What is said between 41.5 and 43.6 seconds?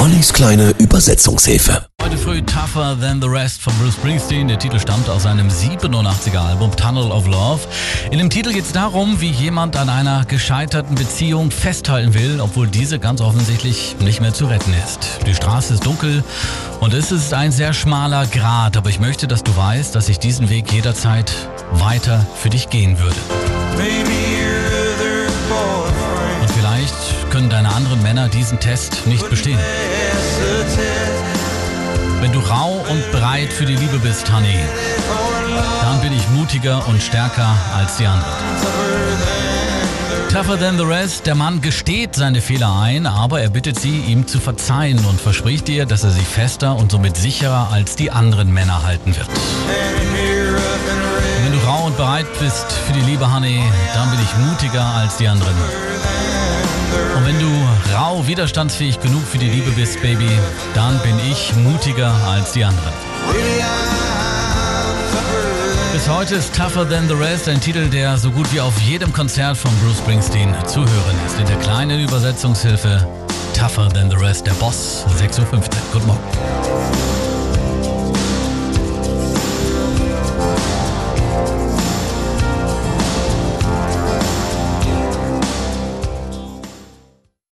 gesteht seine Fehler ein, aber er